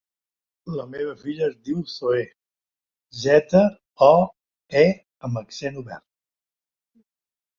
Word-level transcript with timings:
La 0.75 0.85
meva 0.93 1.11
filla 1.23 1.43
es 1.47 1.57
diu 1.67 1.81
Zoè: 1.95 2.21
zeta, 3.25 3.61
o, 4.07 4.17
e 4.81 4.85
amb 5.29 5.43
accent 5.45 5.81
obert. 5.83 6.05